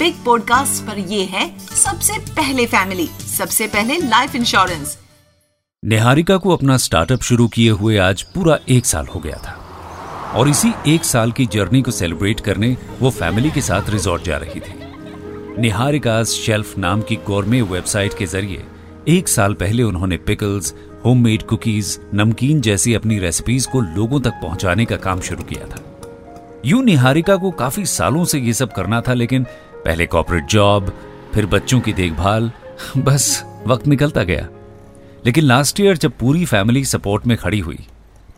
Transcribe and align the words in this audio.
Big 0.00 0.14
podcast 0.24 0.82
पर 0.82 0.98
ये 0.98 1.24
है 1.24 1.42
सबसे 1.58 2.12
पहले 2.36 2.64
फैमिली, 2.66 3.06
सबसे 3.06 3.66
पहले 3.66 3.96
लाइफ 3.98 4.34
इंश्योरेंस 4.34 4.96
निहारिका 5.82 6.36
को 6.36 6.56
अपना 6.56 6.76
स्टार्टअप 6.76 7.22
शुरू 7.22 7.48
किए 7.48 7.70
हुए 7.70 7.96
आज 7.98 8.22
पूरा 8.22 8.58
एक 8.68 8.86
साल 8.86 9.06
हो 9.06 9.20
गया 9.20 9.36
था। 9.36 9.52
और 10.34 10.48
इसी 10.48 10.72
एक 10.88 11.04
साल 11.04 11.32
की 11.32 11.46
जर्नी 11.46 11.82
को 11.82 11.90
सेलिब्रेट 11.90 12.40
करने 12.40 12.76
वो 13.00 13.10
फैमिली 13.10 13.50
के 13.50 13.60
साथ 13.60 13.90
रिजॉर्ट 13.90 14.22
जा 14.22 14.36
रही 14.36 14.60
थी। 14.60 14.74
निहारिका 15.60 16.24
शेल्फ 16.24 16.76
नाम 16.78 17.02
की 17.02 17.16
गोरमे 17.16 17.62
वेबसाइट 17.62 18.18
के 18.18 18.26
ज़रिए 18.26 18.64
एक 19.08 19.28
साल 19.28 19.54
पहले 19.54 19.82
उन्होंने 19.82 20.16
पिकल्स 20.16 20.74
होममेड 21.04 21.42
कुकीज 21.42 21.98
नमकीन 22.14 22.60
जैसी 22.60 22.94
अपनी 22.94 23.18
रेसिपीज़ 23.18 23.68
को 23.68 23.80
लोगों 23.80 24.20
तक 24.20 24.40
पहुँचाने 24.42 24.84
का 24.84 24.96
काम 24.96 25.20
शुरू 25.20 25.44
किया 25.44 25.66
था। 25.66 25.84
यूँ 26.64 26.84
निहारिका 26.84 27.36
को 27.36 27.50
काफ़ी 27.50 27.84
सालों 27.86 28.24
से 28.24 28.38
ये 28.38 28.52
सब 28.52 28.72
करना 28.72 29.00
था, 29.00 29.14
लेकिन 29.14 29.46
पहले 29.84 30.06
कॉर्पोरेट 30.06 30.44
जॉब 30.44 30.92
फिर 31.34 31.46
बच्चों 31.46 31.80
की 31.80 31.92
देखभाल, 31.92 32.50
बस 32.96 33.44
वक्त 33.66 33.86
निकलता 33.86 34.22
गया। 34.22 34.48
लेकिन 35.26 35.44
लास्ट 35.44 35.80
ईयर 35.80 35.96
जब 35.96 36.12
पूरी 36.18 36.44
फैमिली 36.44 36.84
सपोर्ट 36.84 37.26
में 37.26 37.36
खड़ी 37.36 37.58
हुई 37.58 37.78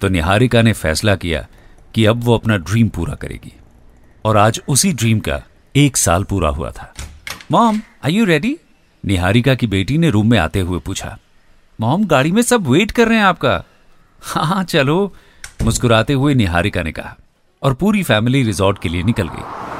तो 0.00 0.08
निहारिका 0.08 0.62
ने 0.62 0.72
फैसला 0.72 1.16
किया 1.16 1.46
कि 1.94 2.04
अब 2.04 2.22
वो 2.24 2.34
अपना 2.34 2.56
ड्रीम 2.56 2.88
पूरा 2.88 3.14
करेगी। 3.14 3.52
और 4.24 4.36
आज 4.36 4.60
उसी 4.68 4.92
ड्रीम 4.92 5.20
का 5.20 5.40
एक 5.76 5.96
साल 5.96 6.24
पूरा 6.24 6.48
हुआ 6.48 6.70
था। 6.70 6.92
Mom 7.50 7.80
I 8.04 8.12
you 8.12 8.24
ready 8.24 8.56
Niharika 9.04 9.54
की 9.54 9.66
बेटी 9.66 9.98
ने 9.98 10.10
रूम 10.10 10.30
में 10.30 10.38
आते 10.38 10.60
हुए 10.60 10.78
पूछा। 10.78 11.18
मॉम, 11.80 12.04
गाड़ी 12.06 12.32
में 12.32 12.42
सब 12.42 12.66
वेट 12.66 12.90
कर 12.90 13.08
रहे 13.08 13.18
हैं 13.18 13.24
आपका? 13.24 13.62
हाँ 14.22 14.46
हाँ 14.46 14.64
चलो, 14.64 15.14
मुस्कुराते 15.62 16.12
हुए 16.12 16.34
निहारिका 16.34 16.82
ने 16.82 16.92
कहा। 16.92 17.16
और 17.62 17.74
पूरी 17.74 18.02
फैमिली 18.02 18.42
रिजॉर्ट 18.42 18.82
के 18.82 18.88
लिए 18.88 19.02
निकल 19.02 19.28
गई। 19.28 19.71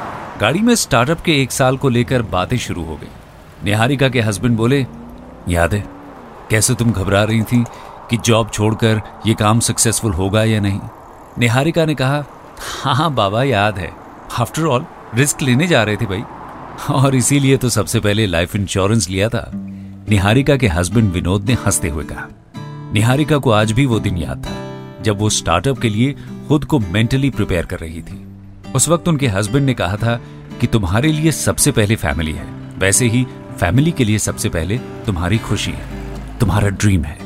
गाड़ी 0.42 0.60
में 0.60 0.74
स्टार्टअप 0.74 1.20
के 1.20 1.42
एक 1.42 1.52
साल 1.52 1.77
को 1.77 1.88
लेकर 1.88 2.23
बातें 2.23 2.56
शुरू 2.59 2.84
हो 2.84 2.96
गई। 2.96 3.09
निहारिका 3.64 4.09
के 4.09 4.20
हस्बैंड 4.20 4.56
बोले, 4.56 4.87
याद 5.48 5.75
है, 5.75 5.84
कैसे 6.50 6.75
तुम 6.75 6.91
घबरा 6.92 7.22
रही 7.25 7.42
थी 7.42 7.64
कि 8.11 8.17
जॉब 8.17 8.50
छोड़कर 8.50 9.00
ये 9.27 9.34
काम 9.34 9.61
सक्सेसफुल 9.61 10.12
होगा 10.12 10.42
या 10.44 10.61
नहीं? 10.61 10.80
निहारिका 11.39 11.84
ने 11.84 11.94
कहा 11.94 12.25
हाँ 12.83 12.94
हाँ 12.94 13.12
बाबा, 13.14 13.42
याद 13.42 13.78
है। 13.78 13.92
आफ्टर 14.41 14.64
ऑल 14.64 14.86
रिस्क 15.14 15.42
लेने 15.42 15.67
जा 15.67 15.83
रहे 15.83 15.97
थे 15.97 16.06
भाई। 16.06 16.22
और 16.95 17.14
इसीलिए 17.14 17.56
तो 17.56 17.69
सबसे 17.69 18.00
पहले 18.00 18.27
लाइफ 18.27 18.56
इंश्योरेंस 18.56 19.08
लिया 19.08 19.28
था। 19.28 19.50
निहारिका 19.55 20.56
के 20.56 20.69
हस्बैंड 20.69 21.12
विनोद 21.12 21.48
ने 21.48 21.56
हँसते 21.67 21.89
हुए 21.89 22.05
कहा, 22.05 22.27
निहारिका 22.95 23.39
को 23.39 23.50
आज 23.50 23.72
भी 23.72 23.86
वो 23.86 24.00
दिन 24.00 24.17
याद 24.17 24.45
था, 24.47 25.02
जब 25.02 25.19
वो 25.19 25.30
स्टार्टअप 25.30 25.78
के 25.78 25.89
लिए 25.89 26.17
खुद 26.48 26.64
को 26.64 26.78
मेंटली 26.78 27.30
प्रिपेयर 27.30 27.67
कर 27.67 27.78
रही 27.78 28.02
थी। 28.02 28.31
उस 28.75 28.89
वक्त 28.89 29.09
उनके 29.09 29.27
हस्बैंड 29.27 29.67
ने 29.67 29.75
कहा 29.75 29.97
था 29.97 30.20
कि 30.61 30.67
तुम्हारे 30.67 31.12
लिए 31.12 31.33
सबसे 31.33 31.73
पहले 31.73 31.97
फैमिली 31.97 32.33
है। 32.33 32.47
वैसे 32.79 33.06
ही 33.06 33.27
फैमिली 33.61 33.91
के 33.91 34.05
लिए 34.05 34.19
सबसे 34.19 34.48
पहले 34.48 34.79
तुम्हारी 34.79 35.39
खुशी 35.39 35.70
है। 35.70 36.39
तुम्हारा 36.39 36.69
ड्रीम 36.69 37.05
है। 37.05 37.19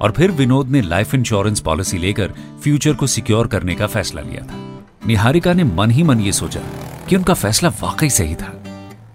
और 0.00 0.10
फिर 0.10 0.30
विनोद 0.30 0.68
ने 0.68 0.80
लाइफ 0.80 1.14
इंश्योरेंस 1.14 1.60
पॉलिसी 1.60 1.98
लेकर 1.98 2.32
फ्यूचर 2.62 2.94
को 2.94 3.06
सिक्योर 3.06 3.46
करने 3.46 3.74
का 3.74 3.86
फैसला 3.86 4.22
लिया 4.22 4.46
था। 4.46 4.58
निहारिका 5.06 5.52
ने 5.52 5.64
मन 5.64 5.90
ही 5.90 6.02
मन 6.02 6.20
ये 6.20 6.32
सोचा 6.32 6.60
कि 7.08 7.16
उनका 7.16 7.34
फैसला 7.34 7.68
वाकई 7.68 8.10
सही 8.10 8.34
था। 8.34 8.52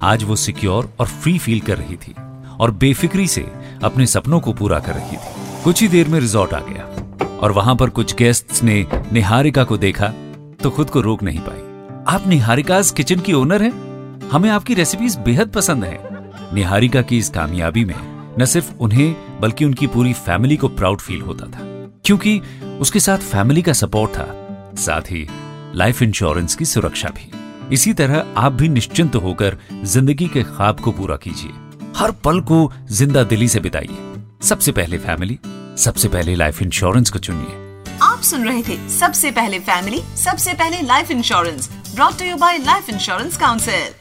आज 0.01 0.23
वो 0.23 0.35
सिक्योर 0.35 0.89
और 0.99 1.07
फ्री 1.07 1.37
फील 1.37 1.59
कर 1.59 1.77
रही 1.77 1.95
थी 1.95 2.15
और 2.59 2.71
बेफिक्री 2.71 3.27
से 3.27 3.45
अपने 3.83 4.05
सपनों 4.05 4.39
को 4.39 4.53
पूरा 4.53 4.79
कर 4.79 4.93
रही 4.93 5.15
थी। 5.15 5.63
कुछ 5.63 5.81
ही 5.81 5.87
देर 5.87 6.07
में 6.07 6.19
रिजॉर्ट 6.19 6.53
आ 6.53 6.59
गया 6.59 7.37
और 7.37 7.51
वहाँ 7.51 7.75
पर 7.75 7.89
कुछ 7.89 8.15
गेस्ट्स 8.15 8.63
ने 8.63 8.85
निहारिका 9.13 9.63
को 9.63 9.77
देखा 9.77 10.13
तो 10.63 10.69
खुद 10.69 10.89
को 10.89 11.01
रोक 11.01 11.23
नहीं 11.23 11.39
पाई। 11.39 11.66
आप 12.09 12.27
निहारिकाज 12.27 12.91
किचन 12.91 13.19
की 13.19 13.33
ओनर 13.33 13.63
हैं? 13.63 13.71
हमें 14.29 14.49
आपकी 14.49 14.73
रेसिपीज़ 14.73 15.17
बेहद 15.19 15.47
पसंद 15.47 15.83
है। 15.83 15.99
निहारिका 16.55 17.01
की 17.01 17.17
इस 17.17 17.29
कामयाबी 17.29 17.85
में 17.85 17.95
न 18.39 18.45
सिर्फ़ 18.45 18.71
उन्हें, 18.79 19.39
बल्कि 19.39 19.65
उनकी 19.65 19.87
पूरी 19.87 20.13
फैमिली 20.13 20.57
को 20.57 20.67
प्राउड 20.67 21.01
फील 21.01 21.21
होता 21.21 21.45
था। 21.45 21.59
क्योंकि 22.05 22.41
उसके 22.81 22.99
साथ 22.99 23.17
फैमिली 23.17 23.61
का 23.61 23.73
सपोर्ट 23.73 24.11
था, 24.11 24.27
साथ 24.77 25.01
ही 25.01 25.27
लाइफ 25.75 26.01
इंश्योरेंस 26.01 26.55
की 26.55 26.65
सुरक्षा 26.65 27.09
भी। 27.09 27.31
इसी 27.73 27.93
तरह 27.93 28.33
आप 28.37 28.51
भी 28.51 28.69
निश्चिंत 28.69 29.15
होकर 29.15 29.57
ज़िंदगी 29.83 30.27
के 30.27 30.43
ख्वाब 30.43 30.79
को 30.79 30.91
पूरा 30.91 31.15
कीजिए। 31.15 31.51
हर 31.97 32.11
पल 32.11 32.41
को 32.41 32.71
ज़िंदा 32.91 33.23
दिली 33.23 33.47
से 33.47 33.59
बिताइए। 33.59 33.97
सबसे 34.41 34.71
पहले 34.71 34.97
फैमिली 34.97 35.39
सबसे 35.77 36.07
पहले 36.07 36.35
लाइफ 36.35 36.61
इंश्योरेंस 36.61 37.09
को 37.09 37.19
चुनिए। 37.19 37.63
आप 38.01 38.21
सुन 38.21 38.45
रहे 38.45 38.61
थे 38.61 38.77
सबसे 38.89 39.31
पहले 39.31 39.59
फैमिली 39.59 40.01
सबसे 40.15 40.53
पहले 40.53 40.81
life 40.81 41.11
insurance 41.11 41.69
brought 41.97 42.17
to 42.19 42.25
you 42.25 42.35
by 42.37 42.57
life 42.65 42.89
insurance 42.89 43.37
council 43.37 43.93